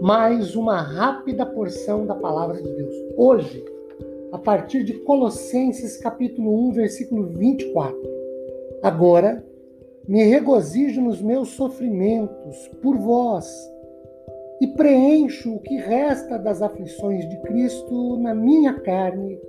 [0.00, 2.94] mais uma rápida porção da palavra de Deus.
[3.16, 3.64] Hoje,
[4.30, 7.98] a partir de Colossenses capítulo 1, versículo 24.
[8.82, 9.44] Agora,
[10.06, 13.46] me regozijo nos meus sofrimentos por vós
[14.60, 19.40] e preencho o que resta das aflições de Cristo na minha carne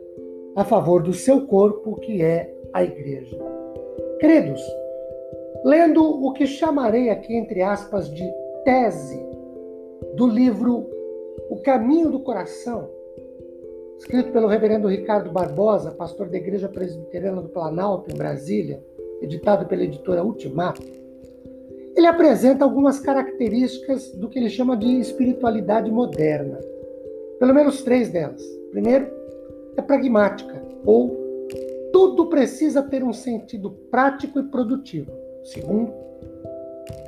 [0.55, 3.37] a favor do seu corpo, que é a igreja.
[4.19, 4.61] Queridos,
[5.63, 8.27] lendo o que chamarei aqui entre aspas de
[8.63, 9.28] tese
[10.15, 10.87] do livro
[11.49, 12.89] O Caminho do Coração,
[13.97, 18.83] escrito pelo reverendo Ricardo Barbosa, pastor da Igreja Presbiteriana do Planalto, em Brasília,
[19.21, 20.81] editado pela editora Ultimato,
[21.95, 26.59] ele apresenta algumas características do que ele chama de espiritualidade moderna.
[27.39, 28.41] Pelo menos três delas.
[28.71, 29.07] Primeiro,
[29.75, 31.17] é pragmática, ou
[31.91, 35.11] tudo precisa ter um sentido prático e produtivo.
[35.43, 35.91] Segundo,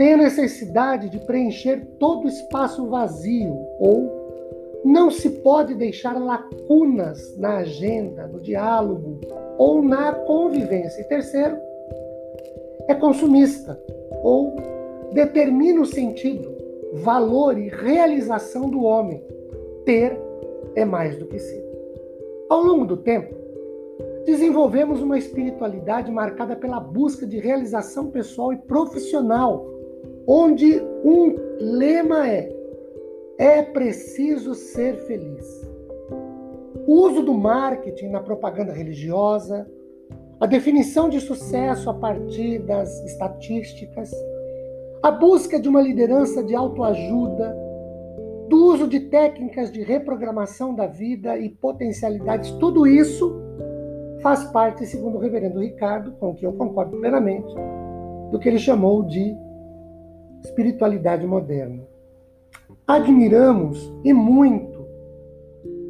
[0.02, 7.38] tem a necessidade de preencher todo o espaço vazio, ou não se pode deixar lacunas
[7.38, 9.22] na agenda, no diálogo
[9.60, 11.02] ou na convivência.
[11.02, 11.56] E terceiro,
[12.88, 13.80] é consumista
[14.24, 14.56] ou
[15.14, 16.52] determina o sentido,
[16.94, 19.24] valor e realização do homem.
[19.86, 20.20] Ter
[20.76, 21.64] é mais do que ser.
[22.50, 23.36] Ao longo do tempo,
[24.26, 29.80] desenvolvemos uma espiritualidade marcada pela busca de realização pessoal e profissional,
[30.28, 32.62] onde um lema é
[33.42, 35.68] é preciso ser feliz.
[36.86, 39.68] O uso do marketing na propaganda religiosa,
[40.40, 44.12] a definição de sucesso a partir das estatísticas,
[45.02, 47.58] a busca de uma liderança de autoajuda,
[48.48, 53.34] do uso de técnicas de reprogramação da vida e potencialidades, tudo isso
[54.22, 57.56] faz parte, segundo o reverendo Ricardo, com que eu concordo plenamente,
[58.30, 59.36] do que ele chamou de
[60.44, 61.84] espiritualidade moderna.
[62.88, 64.82] Admiramos e muito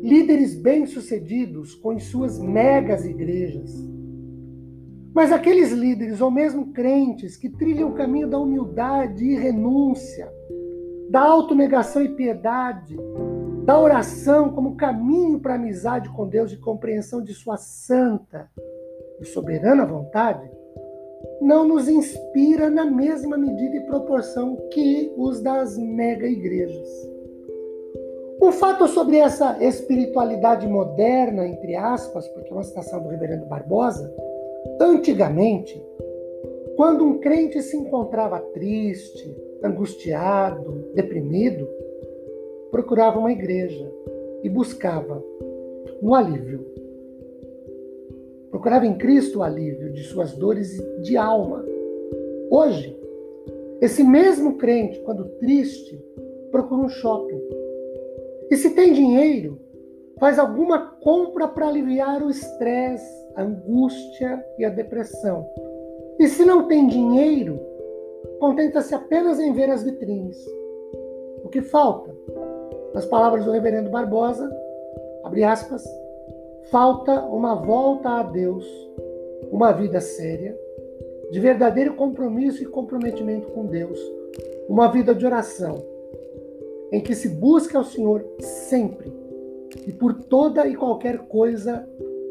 [0.02, 3.72] líderes bem-sucedidos com as suas megas igrejas.
[5.14, 10.32] Mas aqueles líderes, ou mesmo crentes, que trilham o caminho da humildade e renúncia,
[11.10, 12.98] da autonegação e piedade,
[13.66, 18.50] da oração como caminho para amizade com Deus e compreensão de sua santa
[19.20, 20.50] e soberana vontade,
[21.42, 27.10] não nos inspira na mesma medida e proporção que os das mega igrejas.
[28.40, 34.14] Um fato sobre essa espiritualidade moderna, entre aspas, porque é uma citação do reverendo Barbosa,
[34.80, 35.84] antigamente,
[36.76, 41.68] quando um crente se encontrava triste, angustiado, deprimido,
[42.72, 43.92] procurava uma igreja
[44.44, 45.24] e buscava
[46.02, 46.66] um alívio
[48.62, 51.66] procurava em Cristo o alívio de suas dores de alma.
[52.52, 52.96] Hoje,
[53.82, 56.00] esse mesmo crente, quando triste,
[56.52, 57.42] procura um shopping.
[58.52, 59.60] E se tem dinheiro,
[60.20, 65.44] faz alguma compra para aliviar o estresse, a angústia e a depressão.
[66.20, 67.60] E se não tem dinheiro,
[68.40, 70.38] contenta-se apenas em ver as vitrines.
[71.44, 72.16] O que falta?
[72.94, 74.48] Nas palavras do reverendo Barbosa,
[75.24, 75.84] abre aspas,
[76.72, 78.66] falta uma volta a Deus,
[79.52, 80.58] uma vida séria,
[81.30, 84.00] de verdadeiro compromisso e comprometimento com Deus,
[84.70, 85.84] uma vida de oração,
[86.92, 89.12] em que se busca ao Senhor sempre
[89.86, 91.88] e por toda e qualquer coisa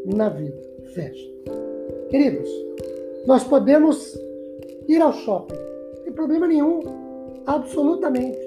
[0.06, 0.58] na vida.
[0.94, 1.30] Fecha.
[2.08, 2.48] Queridos,
[3.26, 4.18] nós podemos
[4.88, 5.56] ir ao shopping,
[6.02, 6.80] tem problema nenhum,
[7.46, 8.40] absolutamente.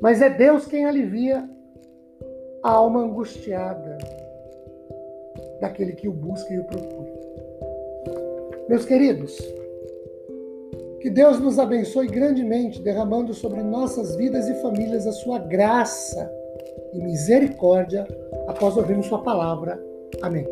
[0.00, 1.48] Mas é Deus quem alivia
[2.62, 3.98] a alma angustiada,
[5.60, 7.12] daquele que o busca e o procura.
[8.68, 9.36] Meus queridos,
[11.00, 16.30] que Deus nos abençoe grandemente, derramando sobre nossas vidas e famílias a sua graça
[16.92, 18.06] e misericórdia
[18.46, 19.80] após ouvirmos Sua palavra.
[20.22, 20.44] Amém.